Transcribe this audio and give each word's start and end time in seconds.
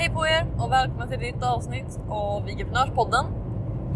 Hej 0.00 0.10
på 0.10 0.26
er 0.26 0.46
och 0.58 0.72
välkomna 0.72 1.06
till 1.06 1.16
ett 1.16 1.34
nytt 1.34 1.42
avsnitt 1.42 1.98
av 2.08 2.44
Vigeprenörspodden. 2.44 3.24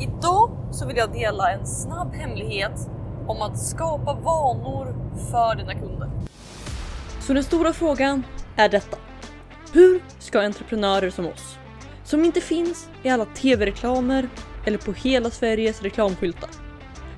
Idag 0.00 0.50
så 0.70 0.86
vill 0.86 0.96
jag 0.96 1.12
dela 1.12 1.52
en 1.52 1.66
snabb 1.66 2.14
hemlighet 2.14 2.88
om 3.26 3.42
att 3.42 3.58
skapa 3.58 4.14
vanor 4.14 4.94
för 5.30 5.56
dina 5.56 5.74
kunder. 5.74 6.10
Så 7.20 7.32
den 7.32 7.44
stora 7.44 7.72
frågan 7.72 8.22
är 8.56 8.68
detta. 8.68 8.96
Hur 9.72 10.02
ska 10.18 10.40
entreprenörer 10.40 11.10
som 11.10 11.26
oss, 11.26 11.58
som 12.04 12.24
inte 12.24 12.40
finns 12.40 12.88
i 13.02 13.08
alla 13.08 13.24
tv-reklamer 13.24 14.28
eller 14.66 14.78
på 14.78 14.92
hela 14.92 15.30
Sveriges 15.30 15.82
reklamskyltar. 15.82 16.50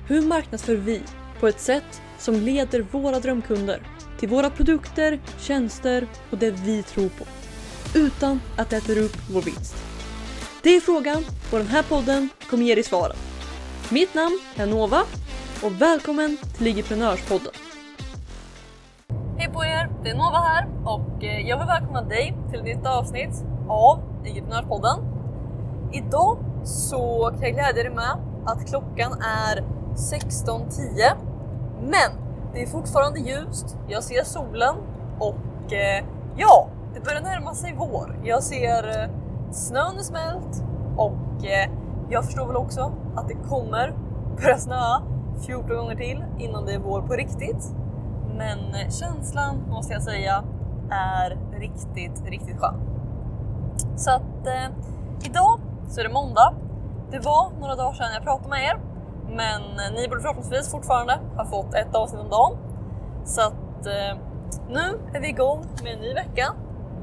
Hur 0.07 0.21
marknadsför 0.21 0.75
vi 0.75 1.01
på 1.39 1.47
ett 1.47 1.59
sätt 1.59 2.01
som 2.17 2.35
leder 2.35 2.81
våra 2.91 3.19
drömkunder 3.19 3.79
till 4.19 4.29
våra 4.29 4.49
produkter, 4.49 5.19
tjänster 5.39 6.07
och 6.31 6.37
det 6.37 6.51
vi 6.51 6.83
tror 6.83 7.09
på 7.09 7.25
utan 7.95 8.41
att 8.57 8.69
det 8.69 8.77
äter 8.77 8.97
upp 8.97 9.17
vår 9.33 9.41
vinst? 9.41 9.75
Det 10.63 10.75
är 10.75 10.81
frågan 10.81 11.23
och 11.51 11.57
den 11.57 11.67
här 11.67 11.83
podden 11.83 12.29
kommer 12.49 12.63
ge 12.63 12.75
dig 12.75 12.83
svaren. 12.83 13.17
Mitt 13.89 14.13
namn 14.13 14.39
är 14.55 14.65
Nova 14.65 15.01
och 15.63 15.81
välkommen 15.81 16.37
till 16.37 16.65
Ligiprenörspodden. 16.65 17.51
Hej 19.37 19.53
på 19.53 19.65
er! 19.65 19.89
Det 20.03 20.09
är 20.09 20.15
Nova 20.15 20.37
här 20.37 20.67
och 20.85 21.23
eh, 21.23 21.47
jag 21.49 21.57
vill 21.57 21.67
välkomna 21.67 22.01
dig 22.01 22.37
till 22.49 22.59
ett 22.59 22.65
nytt 22.65 22.85
avsnitt 22.85 23.43
av 23.69 23.99
Ligiprenörspodden. 24.23 24.99
Idag 25.93 26.37
så 26.63 27.31
kan 27.31 27.41
jag 27.41 27.53
glädja 27.53 27.83
dig 27.83 27.93
med 27.93 28.17
att 28.45 28.69
klockan 28.69 29.13
är 29.21 29.63
16.10 29.95 31.35
men 31.81 32.25
det 32.53 32.61
är 32.61 32.67
fortfarande 32.67 33.19
ljust, 33.19 33.77
jag 33.87 34.03
ser 34.03 34.23
solen 34.23 34.75
och 35.19 35.73
eh, 35.73 36.05
ja, 36.37 36.69
det 36.95 37.01
börjar 37.01 37.21
närma 37.21 37.53
sig 37.53 37.75
vår. 37.77 38.19
Jag 38.23 38.43
ser 38.43 39.01
eh, 39.03 39.09
snön 39.51 39.97
är 39.97 40.03
smält 40.03 40.63
och 40.97 41.45
eh, 41.45 41.69
jag 42.09 42.25
förstår 42.25 42.47
väl 42.47 42.55
också 42.55 42.91
att 43.15 43.27
det 43.27 43.33
kommer 43.33 43.93
börja 44.41 44.57
snöa 44.57 45.01
14 45.45 45.77
gånger 45.77 45.95
till 45.95 46.23
innan 46.39 46.65
det 46.65 46.73
är 46.73 46.79
vår 46.79 47.01
på 47.01 47.13
riktigt. 47.13 47.75
Men 48.37 48.59
eh, 48.59 48.89
känslan 48.89 49.63
måste 49.69 49.93
jag 49.93 50.03
säga 50.03 50.43
är 50.91 51.37
riktigt, 51.59 52.25
riktigt 52.25 52.59
skön. 52.59 52.75
Så 53.95 54.11
att 54.11 54.47
eh, 54.47 54.67
idag 55.23 55.59
så 55.87 55.99
är 55.99 56.03
det 56.03 56.13
måndag. 56.13 56.53
Det 57.11 57.19
var 57.19 57.49
några 57.59 57.75
dagar 57.75 57.93
sedan 57.93 58.13
jag 58.13 58.23
pratade 58.23 58.49
med 58.49 58.63
er, 58.63 58.79
men 59.27 59.61
ni 59.95 60.07
borde 60.07 60.21
förhoppningsvis 60.21 60.71
fortfarande 60.71 61.19
ha 61.37 61.45
fått 61.45 61.73
ett 61.73 61.95
avsnitt 61.95 62.21
om 62.21 62.29
dagen. 62.29 62.57
Så 63.25 63.41
att 63.41 63.85
eh, 63.85 64.17
nu 64.69 64.99
är 65.13 65.19
vi 65.19 65.27
igång 65.27 65.65
med 65.83 65.93
en 65.93 65.99
ny 65.99 66.13
vecka, 66.13 66.53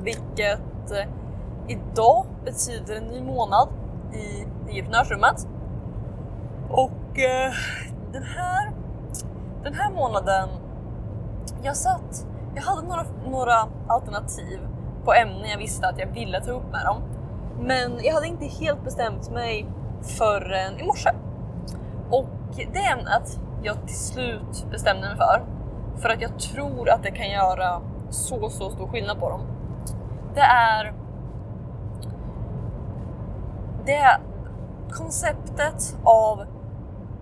vilket 0.02 0.90
eh, 0.90 1.08
idag 1.68 2.26
betyder 2.44 2.96
en 2.96 3.04
ny 3.04 3.22
månad 3.22 3.68
i 4.12 4.44
entreprenörsrummet. 4.68 5.46
Och 6.70 7.18
eh, 7.18 7.52
den 8.12 8.22
här, 8.22 8.72
den 9.62 9.74
här 9.74 9.90
månaden, 9.90 10.48
jag 11.62 11.76
satt, 11.76 12.26
jag 12.54 12.62
hade 12.62 12.82
några, 12.82 13.04
några 13.30 13.68
alternativ 13.88 14.60
på 15.04 15.14
ämnen 15.14 15.50
jag 15.50 15.58
visste 15.58 15.88
att 15.88 15.98
jag 15.98 16.06
ville 16.06 16.40
ta 16.40 16.50
upp 16.50 16.72
med 16.72 16.84
dem. 16.84 17.02
Men 17.60 18.04
jag 18.04 18.14
hade 18.14 18.26
inte 18.26 18.46
helt 18.46 18.84
bestämt 18.84 19.30
mig 19.30 19.66
förrän 20.02 20.80
i 20.80 20.84
morse. 20.86 21.10
Och 22.10 22.28
det 22.72 22.78
ämnet 22.78 23.38
jag 23.62 23.86
till 23.86 23.98
slut 23.98 24.66
bestämde 24.70 25.08
mig 25.08 25.16
för, 25.16 25.42
för 25.96 26.08
att 26.08 26.20
jag 26.20 26.38
tror 26.38 26.90
att 26.90 27.02
det 27.02 27.10
kan 27.10 27.30
göra 27.30 27.80
så, 28.10 28.50
så 28.50 28.70
stor 28.70 28.88
skillnad 28.88 29.20
på 29.20 29.30
dem. 29.30 29.40
Det 30.34 30.40
är 30.40 30.94
det 33.84 33.96
är 33.96 34.20
konceptet 34.90 35.96
av 36.04 36.44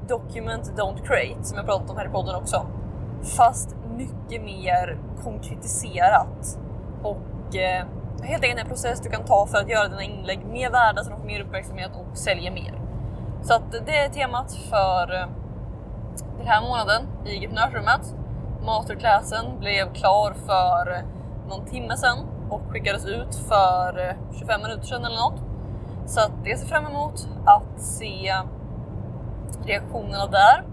document 0.08 0.72
don't 0.76 1.06
create 1.06 1.44
som 1.44 1.56
jag 1.56 1.66
pratat 1.66 1.90
om 1.90 1.96
här 1.96 2.06
i 2.06 2.08
podden 2.08 2.34
också. 2.34 2.66
Fast 3.36 3.76
mycket 3.96 4.42
mer 4.42 4.98
konkretiserat 5.24 6.58
och 7.02 7.56
eh, 7.56 7.86
helt 8.22 8.44
enkelt 8.44 8.60
en 8.60 8.68
process 8.68 9.00
du 9.00 9.10
kan 9.10 9.24
ta 9.24 9.46
för 9.46 9.58
att 9.58 9.68
göra 9.68 9.88
dina 9.88 10.02
inlägg 10.02 10.46
mer 10.46 10.70
värda 10.70 11.04
så 11.04 11.10
de 11.10 11.18
får 11.18 11.26
mer 11.26 11.40
uppmärksamhet 11.40 11.90
och 11.94 12.18
säljer 12.18 12.50
mer. 12.50 12.80
Så 13.42 13.54
att 13.54 13.72
det 13.86 13.96
är 13.98 14.08
temat 14.08 14.52
för 14.52 15.14
eh, 15.14 15.26
den 16.38 16.46
här 16.46 16.62
månaden 16.62 17.02
i 17.26 17.46
Entreprenörsrummet. 17.46 18.14
Masterclassen 18.66 19.58
blev 19.58 19.92
klar 19.94 20.34
för 20.46 20.92
eh, 20.92 21.04
någon 21.48 21.66
timme 21.66 21.96
sedan 21.96 22.18
och 22.50 22.60
skickades 22.70 23.06
ut 23.06 23.34
för 23.34 24.08
eh, 24.08 24.38
25 24.38 24.62
minuter 24.62 24.86
sedan 24.86 25.04
eller 25.04 25.16
något. 25.16 25.40
Så 26.06 26.20
att 26.20 26.32
det 26.44 26.56
ser 26.56 26.66
fram 26.66 26.86
emot 26.86 27.28
att 27.44 27.82
se 27.82 28.34
reaktionerna 29.64 30.26
där. 30.26 30.64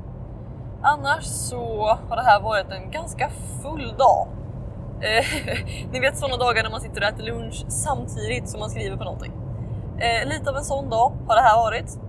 Annars 0.81 1.23
så 1.23 1.97
har 2.09 2.15
det 2.15 2.23
här 2.23 2.41
varit 2.41 2.71
en 2.71 2.91
ganska 2.91 3.29
full 3.61 3.93
dag. 3.97 4.27
Eh, 5.01 5.25
ni 5.91 5.99
vet 5.99 6.17
sådana 6.17 6.37
dagar 6.37 6.63
när 6.63 6.69
man 6.69 6.81
sitter 6.81 7.01
och 7.01 7.07
äter 7.07 7.23
lunch 7.23 7.65
samtidigt 7.67 8.49
som 8.49 8.59
man 8.59 8.69
skriver 8.69 8.97
på 8.97 9.03
någonting. 9.03 9.31
Eh, 9.99 10.27
lite 10.27 10.49
av 10.49 10.55
en 10.57 10.63
sån 10.63 10.89
dag 10.89 11.11
har 11.27 11.35
det 11.35 11.41
här 11.41 11.57
varit. 11.57 11.99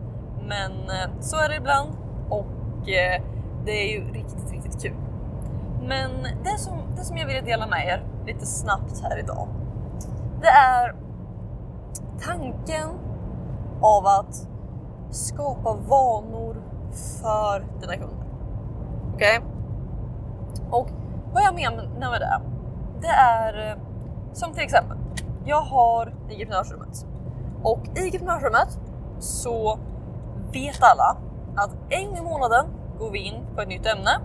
Men 0.43 0.73
eh, 0.73 1.21
så 1.21 1.37
är 1.37 1.49
det 1.49 1.57
ibland 1.57 1.91
och 2.29 2.89
eh, 2.89 3.23
det 3.65 3.73
är 3.73 3.99
ju 3.99 4.13
riktigt, 4.13 4.53
riktigt 4.53 4.83
kul. 4.83 5.08
Men 5.89 6.11
det 6.45 6.59
som, 6.59 6.79
det 6.97 7.05
som 7.05 7.17
jag 7.17 7.27
ville 7.27 7.41
dela 7.41 7.67
med 7.67 7.87
er 7.87 8.05
lite 8.27 8.47
snabbt 8.47 9.03
här 9.03 9.19
idag. 9.19 9.49
Det 10.41 10.49
är 10.49 10.95
tanken 12.21 12.89
av 13.81 14.07
att 14.07 14.49
skapa 15.11 15.75
vanor 15.89 16.57
för 17.21 17.67
dina 17.81 17.93
kunder. 17.93 18.27
Okej? 19.15 19.39
Okay? 19.39 19.51
Och 20.71 20.89
vad 21.33 21.43
jag 21.43 21.55
menar 21.55 22.11
med 22.11 22.21
det, 22.21 22.41
det 23.01 23.09
är 23.09 23.79
som 24.33 24.53
till 24.53 24.63
exempel, 24.63 24.99
jag 25.45 25.61
har 25.61 26.15
i 26.29 26.33
Entreprenörsrummet 26.33 27.07
och 27.63 27.81
i 27.95 28.05
Entreprenörsrummet 28.05 28.79
så 29.19 29.79
vet 30.53 30.83
alla 30.83 31.17
att 31.57 31.71
en 31.89 32.07
gång 32.07 32.19
i 32.19 32.23
månaden 32.23 32.67
går 32.99 33.11
vi 33.11 33.19
in 33.19 33.47
på 33.55 33.61
ett 33.61 33.69
nytt 33.69 33.87
ämne 33.87 34.21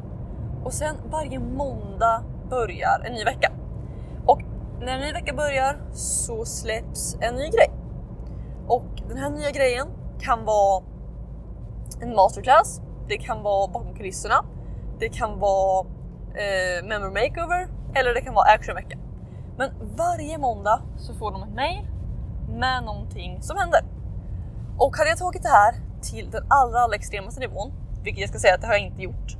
och 0.63 0.73
sen 0.73 0.95
varje 1.11 1.39
måndag 1.39 2.23
börjar 2.49 3.03
en 3.05 3.13
ny 3.13 3.23
vecka. 3.23 3.51
Och 4.25 4.41
när 4.79 4.93
en 4.93 4.99
ny 4.99 5.13
vecka 5.13 5.33
börjar 5.33 5.77
så 5.93 6.45
släpps 6.45 7.17
en 7.19 7.35
ny 7.35 7.49
grej. 7.49 7.71
Och 8.67 8.85
den 9.07 9.17
här 9.17 9.29
nya 9.29 9.51
grejen 9.51 9.87
kan 10.19 10.45
vara 10.45 10.83
en 12.01 12.15
masterclass, 12.15 12.81
det 13.07 13.17
kan 13.17 13.43
vara 13.43 13.67
bakom 13.67 13.95
kulisserna, 13.95 14.45
det 14.99 15.09
kan 15.09 15.39
vara 15.39 15.85
eh, 16.33 16.85
memory 16.87 17.11
makeover 17.11 17.67
eller 17.95 18.13
det 18.13 18.21
kan 18.21 18.33
vara 18.33 18.51
actionvecka. 18.51 18.97
Men 19.57 19.71
varje 19.95 20.37
måndag 20.37 20.81
så 20.97 21.13
får 21.13 21.31
de 21.31 21.43
ett 21.43 21.55
mail 21.55 21.87
med 22.49 22.83
någonting 22.83 23.41
som 23.41 23.57
händer. 23.57 23.81
Och 24.77 24.97
hade 24.97 25.09
jag 25.09 25.17
tagit 25.17 25.43
det 25.43 25.49
här 25.49 25.75
till 26.01 26.31
den 26.31 26.43
allra, 26.47 26.79
allra 26.79 26.95
extremaste 26.95 27.39
nivån, 27.39 27.73
vilket 28.03 28.21
jag 28.21 28.29
ska 28.29 28.39
säga 28.39 28.55
att 28.55 28.61
det 28.61 28.67
har 28.67 28.73
jag 28.73 28.83
inte 28.83 29.01
gjort. 29.01 29.37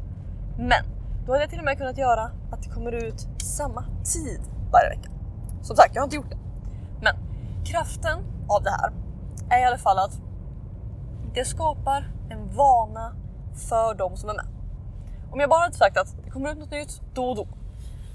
Men 0.58 0.93
då 1.26 1.32
hade 1.32 1.44
jag 1.44 1.50
till 1.50 1.60
och 1.60 1.66
med 1.66 1.78
kunnat 1.78 1.98
göra 1.98 2.32
att 2.52 2.64
det 2.64 2.70
kommer 2.70 2.92
ut 2.92 3.28
samma 3.44 3.84
tid 4.04 4.42
varje 4.72 4.90
vecka. 4.90 5.10
Som 5.62 5.76
sagt, 5.76 5.96
jag 5.96 6.02
har 6.02 6.06
inte 6.06 6.16
gjort 6.16 6.30
det. 6.30 6.38
Men 7.02 7.16
kraften 7.66 8.20
av 8.50 8.64
det 8.64 8.70
här 8.70 8.92
är 9.50 9.62
i 9.62 9.66
alla 9.66 9.78
fall 9.78 10.00
att 10.00 10.20
det 11.34 11.46
skapar 11.46 12.12
en 12.30 12.56
vana 12.56 13.16
för 13.70 13.96
de 13.96 14.18
som 14.18 14.30
är 14.30 14.34
med. 14.34 14.46
Om 15.32 15.40
jag 15.40 15.50
bara 15.50 15.60
hade 15.60 15.76
sagt 15.76 15.98
att 15.98 16.16
det 16.24 16.30
kommer 16.30 16.52
ut 16.52 16.58
något 16.58 16.72
nytt 16.72 17.02
då 17.14 17.30
och 17.30 17.36
då, 17.36 17.48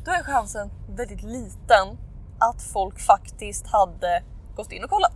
då 0.04 0.10
är 0.10 0.22
chansen 0.22 0.70
väldigt 0.88 1.22
liten 1.22 1.98
att 2.38 2.62
folk 2.62 3.00
faktiskt 3.00 3.66
hade 3.66 4.22
gått 4.56 4.72
in 4.72 4.84
och 4.84 4.90
kollat. 4.90 5.12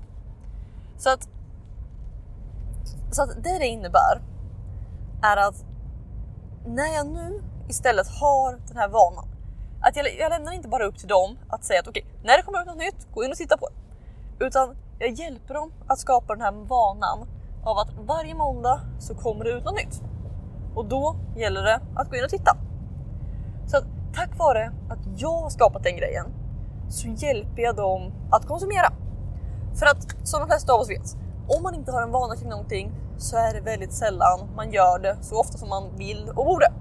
Så 0.99 1.11
att, 1.11 1.29
så 3.11 3.23
att 3.23 3.45
det 3.45 3.59
det 3.59 3.67
innebär 3.67 4.23
är 5.23 5.37
att 5.37 5.65
när 6.67 6.95
jag 6.95 7.07
nu 7.07 7.43
istället 7.69 8.07
har 8.21 8.59
den 8.69 8.77
här 8.77 8.89
vanan, 8.89 9.25
att 9.81 9.97
jag, 9.97 10.07
jag 10.19 10.31
lämnar 10.31 10.53
inte 10.53 10.69
bara 10.69 10.85
upp 10.85 10.99
till 10.99 11.09
dem 11.09 11.39
att 11.49 11.65
säga 11.65 11.81
att 11.81 11.89
okej, 11.89 12.03
okay, 12.03 12.21
när 12.25 12.37
det 12.37 12.43
kommer 12.43 12.61
ut 12.61 12.67
något 12.67 12.77
nytt, 12.77 13.15
gå 13.15 13.25
in 13.25 13.31
och 13.31 13.37
titta 13.37 13.57
på 13.57 13.69
det. 13.69 14.47
Utan 14.47 14.77
jag 14.99 15.11
hjälper 15.11 15.55
dem 15.55 15.73
att 15.87 15.99
skapa 15.99 16.35
den 16.35 16.43
här 16.43 16.53
vanan 16.53 17.29
av 17.65 17.79
att 17.79 17.89
varje 18.07 18.35
måndag 18.35 18.81
så 18.99 19.15
kommer 19.15 19.45
det 19.45 19.51
ut 19.51 19.65
något 19.65 19.77
nytt. 19.77 20.03
Och 20.75 20.85
då 20.85 21.17
gäller 21.37 21.63
det 21.63 21.81
att 21.97 22.11
gå 22.11 22.17
in 22.17 22.25
och 22.25 22.31
titta. 22.31 22.57
Så 23.67 23.77
att 23.77 23.85
tack 24.15 24.39
vare 24.39 24.73
att 24.91 25.21
jag 25.21 25.39
har 25.41 25.51
skapat 25.51 25.83
den 25.83 25.97
grejen 25.97 26.27
så 26.89 27.09
hjälper 27.09 27.63
jag 27.63 27.77
dem 27.77 28.13
att 28.31 28.47
konsumera. 28.47 28.93
För 29.75 29.87
att 29.87 30.29
som 30.29 30.41
de 30.41 30.47
flesta 30.47 30.73
av 30.73 30.81
oss 30.81 30.91
vet, 30.91 31.17
om 31.49 31.63
man 31.63 31.75
inte 31.75 31.93
har 31.93 32.03
en 32.03 32.11
vana 32.11 32.37
kring 32.37 32.49
någonting 32.49 32.93
så 33.19 33.37
är 33.37 33.55
det 33.55 33.61
väldigt 33.61 33.93
sällan 33.93 34.49
man 34.57 34.71
gör 34.71 34.99
det 34.99 35.17
så 35.21 35.41
ofta 35.41 35.59
som 35.59 35.69
man 35.69 35.97
vill 35.97 36.29
och 36.29 36.45
borde. 36.45 36.73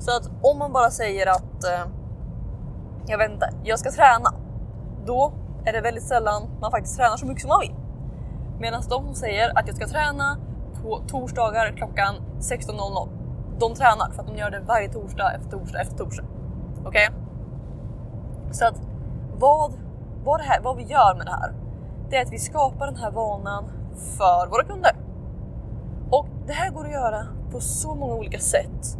Så 0.00 0.16
att 0.16 0.30
om 0.42 0.58
man 0.58 0.72
bara 0.72 0.90
säger 0.90 1.26
att 1.26 1.64
eh, 1.64 1.90
jag 3.06 3.18
vet 3.18 3.30
inte, 3.30 3.52
jag 3.64 3.78
ska 3.78 3.90
träna. 3.90 4.34
Då 5.06 5.32
är 5.64 5.72
det 5.72 5.80
väldigt 5.80 6.04
sällan 6.04 6.42
man 6.60 6.70
faktiskt 6.70 6.96
tränar 6.96 7.16
så 7.16 7.26
mycket 7.26 7.42
som 7.42 7.48
man 7.48 7.60
vill. 7.60 7.74
Medan 8.60 8.82
de 8.88 9.04
som 9.04 9.14
säger 9.14 9.58
att 9.58 9.66
jag 9.66 9.76
ska 9.76 9.86
träna 9.86 10.38
på 10.82 11.02
torsdagar 11.08 11.72
klockan 11.76 12.14
16.00, 12.38 13.08
de 13.58 13.74
tränar 13.74 14.10
för 14.10 14.22
att 14.22 14.28
de 14.28 14.36
gör 14.36 14.50
det 14.50 14.60
varje 14.60 14.92
torsdag 14.92 15.32
efter 15.32 15.50
torsdag 15.58 15.80
efter 15.80 15.96
torsdag. 15.96 16.24
Okej? 16.84 17.08
Okay? 17.08 17.20
Så 18.52 18.66
att 18.66 18.80
vad, 19.38 19.72
vad, 20.24 20.40
det 20.40 20.44
här, 20.44 20.60
vad 20.60 20.76
vi 20.76 20.82
gör 20.82 21.14
med 21.14 21.26
det 21.26 21.32
här, 21.32 21.54
det 22.10 22.16
är 22.16 22.22
att 22.22 22.32
vi 22.32 22.38
skapar 22.38 22.86
den 22.86 22.96
här 22.96 23.10
vanan 23.10 23.64
för 24.18 24.50
våra 24.50 24.64
kunder. 24.64 24.96
Och 26.10 26.26
det 26.46 26.52
här 26.52 26.70
går 26.70 26.84
att 26.84 26.92
göra 26.92 27.26
på 27.52 27.60
så 27.60 27.94
många 27.94 28.14
olika 28.14 28.38
sätt 28.38 28.98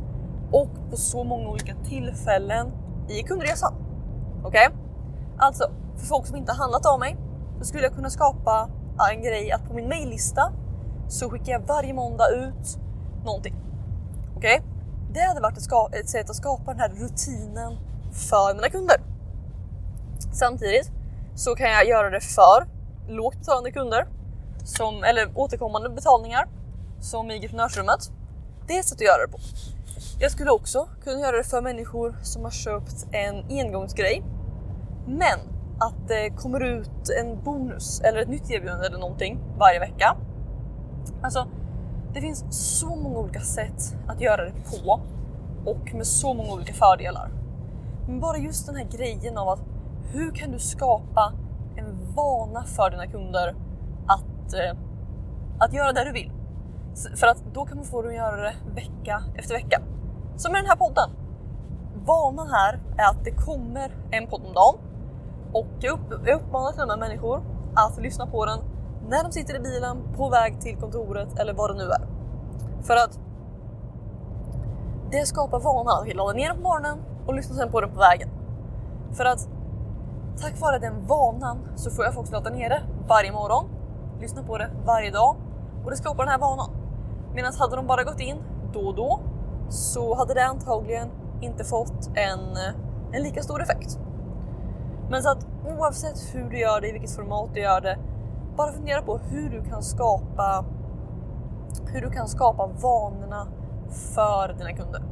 och 0.52 0.90
på 0.90 0.96
så 0.96 1.24
många 1.24 1.48
olika 1.48 1.74
tillfällen 1.74 2.72
i 3.08 3.22
kundresan. 3.22 3.74
Okej? 4.44 4.68
Okay? 4.68 4.78
Alltså, 5.38 5.70
för 5.96 6.06
folk 6.06 6.26
som 6.26 6.36
inte 6.36 6.52
handlat 6.52 6.86
av 6.86 7.00
mig 7.00 7.16
så 7.58 7.64
skulle 7.64 7.84
jag 7.84 7.94
kunna 7.94 8.10
skapa 8.10 8.68
en 9.12 9.22
grej 9.22 9.52
att 9.52 9.68
på 9.68 9.74
min 9.74 9.88
maillista 9.88 10.52
så 11.08 11.30
skickar 11.30 11.52
jag 11.52 11.60
varje 11.60 11.94
måndag 11.94 12.28
ut 12.28 12.78
någonting. 13.24 13.54
Okej? 14.36 14.58
Okay? 14.58 14.70
Det 15.12 15.20
hade 15.20 15.40
varit 15.40 15.58
ett, 15.58 16.00
ett 16.00 16.08
sätt 16.08 16.30
att 16.30 16.36
skapa 16.36 16.70
den 16.70 16.80
här 16.80 16.88
rutinen 16.88 17.78
för 18.12 18.54
mina 18.54 18.68
kunder. 18.68 18.96
Samtidigt 20.32 20.90
så 21.34 21.54
kan 21.54 21.70
jag 21.70 21.88
göra 21.88 22.10
det 22.10 22.20
för 22.20 22.66
lågt 23.08 23.38
betalande 23.38 23.72
kunder 23.72 24.06
som, 24.64 25.04
eller 25.04 25.30
återkommande 25.34 25.90
betalningar 25.90 26.48
som 27.00 27.30
i 27.30 27.34
entreprenörsrummet. 27.34 28.10
Det 28.66 28.76
är 28.76 28.80
ett 28.80 28.86
sätt 28.86 28.98
att 28.98 29.06
göra 29.06 29.26
det 29.26 29.32
på. 29.32 29.38
Jag 30.22 30.30
skulle 30.30 30.50
också 30.50 30.88
kunna 31.04 31.20
göra 31.20 31.36
det 31.36 31.44
för 31.44 31.62
människor 31.62 32.16
som 32.22 32.44
har 32.44 32.50
köpt 32.50 33.06
en 33.12 33.44
engångsgrej 33.50 34.22
men 35.06 35.38
att 35.78 36.08
det 36.08 36.30
kommer 36.30 36.60
ut 36.60 37.10
en 37.20 37.44
bonus 37.44 38.00
eller 38.00 38.18
ett 38.18 38.28
nytt 38.28 38.50
erbjudande 38.50 38.86
eller 38.86 38.98
någonting 38.98 39.40
varje 39.58 39.78
vecka. 39.78 40.16
Alltså, 41.22 41.46
det 42.14 42.20
finns 42.20 42.44
så 42.78 42.96
många 42.96 43.18
olika 43.18 43.40
sätt 43.40 43.96
att 44.06 44.20
göra 44.20 44.44
det 44.44 44.52
på 44.52 45.00
och 45.70 45.94
med 45.94 46.06
så 46.06 46.34
många 46.34 46.52
olika 46.52 46.72
fördelar. 46.72 47.30
Men 48.06 48.20
bara 48.20 48.38
just 48.38 48.66
den 48.66 48.76
här 48.76 48.86
grejen 48.92 49.38
av 49.38 49.48
att 49.48 49.60
hur 50.12 50.30
kan 50.30 50.52
du 50.52 50.58
skapa 50.58 51.32
en 51.76 52.14
vana 52.14 52.64
för 52.64 52.90
dina 52.90 53.06
kunder 53.06 53.54
att, 54.06 54.54
eh, 54.54 54.78
att 55.58 55.72
göra 55.72 55.92
det 55.92 56.04
du 56.04 56.12
vill? 56.12 56.32
För 57.16 57.26
att 57.26 57.44
då 57.54 57.64
kan 57.64 57.76
man 57.76 57.86
få 57.86 58.02
dem 58.02 58.10
att 58.10 58.16
göra 58.16 58.36
det 58.36 58.54
vecka 58.74 59.22
efter 59.36 59.54
vecka. 59.54 59.82
Som 60.40 60.52
med 60.52 60.62
den 60.62 60.68
här 60.68 60.76
podden. 60.76 61.10
Vanan 62.06 62.48
här 62.48 62.80
är 62.98 63.10
att 63.10 63.24
det 63.24 63.30
kommer 63.30 63.96
en 64.10 64.26
podd 64.26 64.42
om 64.46 64.52
dagen 64.52 64.78
och 65.52 65.66
jag, 65.80 65.92
upp, 65.92 66.26
jag 66.26 66.40
uppmanar 66.40 66.70
till 66.72 66.80
de 66.80 66.90
här 66.90 66.96
människor 66.96 67.42
att 67.74 67.98
lyssna 67.98 68.26
på 68.26 68.46
den 68.46 68.58
när 69.08 69.22
de 69.22 69.32
sitter 69.32 69.56
i 69.56 69.58
bilen, 69.58 69.96
på 70.16 70.28
väg 70.28 70.60
till 70.60 70.76
kontoret 70.76 71.38
eller 71.38 71.52
vad 71.52 71.70
det 71.70 71.84
nu 71.84 71.90
är. 71.90 72.06
För 72.82 72.96
att 72.96 73.18
det 75.10 75.26
skapar 75.26 75.60
vana 75.60 75.90
att 75.90 76.16
ladda 76.16 76.32
ner 76.32 76.48
den 76.48 76.56
på 76.56 76.62
morgonen 76.62 76.98
och 77.26 77.34
lyssna 77.34 77.56
sen 77.56 77.70
på 77.70 77.80
den 77.80 77.90
på 77.90 77.98
vägen. 77.98 78.28
För 79.12 79.24
att 79.24 79.48
tack 80.42 80.60
vare 80.60 80.78
den 80.78 81.06
vanan 81.06 81.58
så 81.76 81.90
får 81.90 82.04
jag 82.04 82.14
folk 82.14 82.26
att 82.26 82.32
ladda 82.32 82.50
ner 82.50 82.68
det 82.68 82.82
varje 83.08 83.32
morgon, 83.32 83.64
lyssna 84.20 84.42
på 84.42 84.58
det 84.58 84.70
varje 84.86 85.10
dag 85.10 85.36
och 85.84 85.90
det 85.90 85.96
skapar 85.96 86.24
den 86.24 86.32
här 86.32 86.38
vanan. 86.38 86.70
Medan 87.34 87.52
hade 87.58 87.76
de 87.76 87.86
bara 87.86 88.04
gått 88.04 88.20
in 88.20 88.36
då 88.72 88.80
och 88.80 88.94
då 88.94 89.20
så 89.70 90.14
hade 90.14 90.34
det 90.34 90.46
antagligen 90.46 91.08
inte 91.40 91.64
fått 91.64 92.10
en, 92.14 92.56
en 93.12 93.22
lika 93.22 93.42
stor 93.42 93.62
effekt. 93.62 93.98
Men 95.10 95.22
så 95.22 95.30
att 95.30 95.46
oavsett 95.78 96.34
hur 96.34 96.50
du 96.50 96.58
gör 96.58 96.80
det, 96.80 96.88
i 96.88 96.92
vilket 96.92 97.16
format 97.16 97.54
du 97.54 97.60
gör 97.60 97.80
det, 97.80 97.98
bara 98.56 98.72
fundera 98.72 99.02
på 99.02 99.18
hur 99.18 99.50
du 99.50 99.64
kan 99.64 99.82
skapa 99.82 100.64
hur 101.86 102.00
du 102.00 102.10
kan 102.10 102.28
skapa 102.28 102.66
vanorna 102.66 103.46
för 104.14 104.54
dina 104.58 104.72
kunder. 104.72 105.02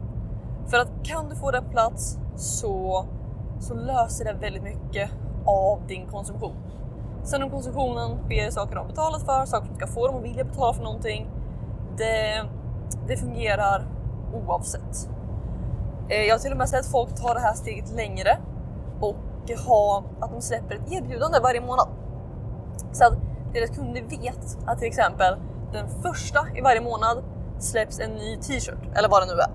För 0.67 0.79
att 0.79 0.89
kan 1.03 1.29
du 1.29 1.37
få 1.37 1.51
det 1.51 1.63
på 1.63 1.71
plats 1.71 2.19
så, 2.37 3.05
så 3.61 3.75
löser 3.75 4.25
det 4.25 4.33
väldigt 4.33 4.63
mycket 4.63 5.11
av 5.45 5.87
din 5.87 6.07
konsumtion. 6.07 6.57
Sen 7.23 7.43
om 7.43 7.51
konsumtionen 7.51 8.19
sker 8.25 8.51
saker 8.51 8.77
de 8.77 8.87
betalat 8.87 9.23
för, 9.23 9.47
saker 9.47 9.67
som 9.67 9.77
ska 9.77 9.87
få 9.87 10.07
dem 10.07 10.17
att 10.17 10.25
vilja 10.25 10.45
betala 10.45 10.75
för 10.75 10.83
någonting. 10.83 11.31
Det, 11.97 12.45
det 13.07 13.17
fungerar 13.17 13.87
oavsett. 14.35 15.09
Eh, 16.09 16.23
jag 16.23 16.35
har 16.35 16.39
till 16.39 16.53
och 16.53 16.59
med 16.59 16.69
sett 16.69 16.87
folk 16.87 17.15
ta 17.15 17.35
det 17.35 17.41
här 17.41 17.55
steget 17.55 17.91
längre 17.91 18.39
och 19.01 19.17
ha 19.67 20.05
att 20.21 20.31
de 20.33 20.41
släpper 20.41 20.75
ett 20.75 20.93
erbjudande 20.93 21.39
varje 21.41 21.61
månad. 21.61 21.89
Så 22.93 23.05
att 23.05 23.13
deras 23.53 23.71
kunder 23.71 24.03
vet 24.03 24.59
att 24.67 24.79
till 24.79 24.89
exempel 24.89 25.37
den 25.73 25.89
första 26.03 26.47
i 26.55 26.61
varje 26.61 26.81
månad 26.81 27.25
släpps 27.59 28.01
en 28.01 28.11
ny 28.11 28.37
t-shirt 28.37 28.97
eller 28.97 29.09
vad 29.09 29.23
det 29.23 29.35
nu 29.35 29.41
är. 29.41 29.51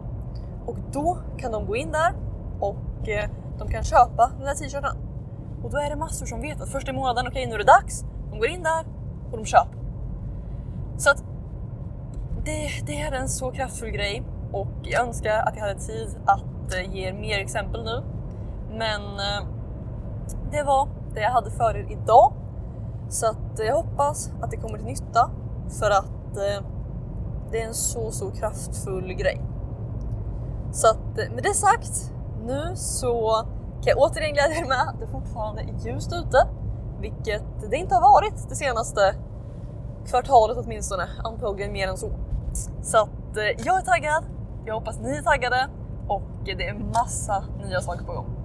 Och 0.66 0.78
då 0.92 1.18
kan 1.38 1.52
de 1.52 1.66
gå 1.66 1.76
in 1.76 1.92
där 1.92 2.14
och 2.60 3.10
eh, 3.10 3.30
de 3.60 3.68
kan 3.68 3.84
köpa 3.84 4.32
den 4.38 4.48
här 4.48 4.56
t-shirten. 4.56 4.98
Och 5.64 5.72
då 5.72 5.78
är 5.78 5.90
det 5.90 5.96
massor 5.96 6.26
som 6.26 6.42
vet 6.42 6.62
att 6.62 6.70
första 6.70 6.92
i 6.92 6.94
månaden, 6.94 7.28
okej 7.28 7.42
okay, 7.42 7.50
nu 7.50 7.54
är 7.54 7.58
det 7.58 7.72
dags. 7.72 8.06
De 8.32 8.40
går 8.40 8.48
in 8.48 8.64
där 8.64 8.86
och 9.32 9.38
de 9.38 9.46
köper. 9.46 9.78
Så 10.98 11.10
att 11.10 11.24
det, 12.46 12.86
det 12.86 13.02
är 13.02 13.12
en 13.12 13.30
så 13.30 13.52
kraftfull 13.52 13.90
grej 13.90 14.24
och 14.54 14.68
jag 14.84 15.08
önskar 15.08 15.40
att 15.40 15.56
jag 15.56 15.62
hade 15.62 15.80
tid 15.80 16.10
att 16.26 16.74
eh, 16.74 16.96
ge 16.96 17.08
er 17.08 17.14
mer 17.14 17.40
exempel 17.40 17.84
nu. 17.84 18.04
Men 18.70 19.02
eh, 19.02 19.48
det 20.52 20.64
var 20.64 20.88
det 21.14 21.22
jag 21.22 21.32
hade 21.32 21.52
för 21.52 21.78
er 21.78 21.88
idag. 21.90 22.34
Så 23.10 23.30
att 23.30 23.60
eh, 23.60 23.66
jag 23.66 23.76
hoppas 23.76 24.32
att 24.42 24.52
det 24.52 24.58
kommer 24.58 24.78
till 24.78 24.88
nytta 24.88 25.30
för 25.80 25.92
att 25.92 26.36
det 27.52 27.62
är 27.62 27.68
en 27.68 27.74
så, 27.74 28.12
så 28.12 28.32
kraftfull 28.32 29.14
grej. 29.14 29.42
Så 30.72 30.88
att 30.88 31.16
med 31.16 31.44
det 31.44 31.54
sagt, 31.54 32.14
nu 32.46 32.72
så 32.76 33.46
kan 33.84 33.86
jag 33.86 33.98
återigen 33.98 34.34
glädja 34.34 34.56
er 34.56 34.68
med 34.68 34.82
att 34.82 35.00
det 35.00 35.08
fortfarande 35.08 35.62
är 35.62 35.86
ljust 35.86 36.14
ute, 36.14 36.48
vilket 37.00 37.44
det 37.70 37.78
inte 37.78 37.96
har 37.96 38.02
varit 38.02 38.50
det 38.50 38.56
senaste 38.56 39.16
kvartalet 40.06 40.58
åtminstone, 40.58 41.08
antagligen 41.24 41.72
mer 41.72 41.88
än 41.88 41.98
så. 41.98 42.12
Så 42.82 42.98
att 42.98 43.38
jag 43.66 43.78
är 43.78 43.82
taggad, 43.82 44.24
jag 44.66 44.74
hoppas 44.74 45.00
ni 45.00 45.18
är 45.18 45.22
taggade 45.22 45.70
och 46.08 46.30
det 46.46 46.68
är 46.68 46.74
massa 46.74 47.44
nya 47.66 47.82
saker 47.82 48.06
på 48.06 48.14
gång. 48.14 48.44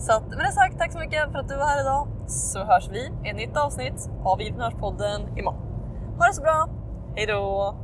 Så 0.00 0.12
att, 0.12 0.28
med 0.28 0.38
det 0.38 0.52
sagt, 0.52 0.78
tack 0.78 0.92
så 0.92 0.98
mycket 0.98 1.32
för 1.32 1.38
att 1.38 1.48
du 1.48 1.56
var 1.56 1.66
här 1.66 1.80
idag. 1.80 2.08
Så 2.28 2.64
hörs 2.64 2.88
vi 2.90 2.98
i 2.98 3.30
ett 3.30 3.36
nytt 3.36 3.56
avsnitt 3.56 4.08
av 4.24 4.40
Entreprenörspodden 4.40 5.38
imorgon. 5.38 5.62
Ha 6.18 6.26
det 6.26 6.34
så 6.34 6.42
bra, 6.42 6.68
hejdå! 7.16 7.74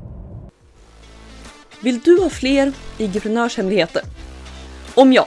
Vill 1.82 2.00
du 2.00 2.22
ha 2.22 2.30
fler 2.30 2.72
IG-prenörshemligheter? 2.98 4.02
Om 4.94 5.12
ja, 5.12 5.26